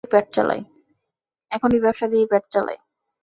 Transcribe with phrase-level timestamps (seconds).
[1.51, 2.77] এখন এই ব্যবসা দিয়েই পেট চালাই।